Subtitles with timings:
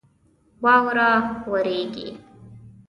[0.63, 1.11] واوره
[1.51, 2.07] وریږي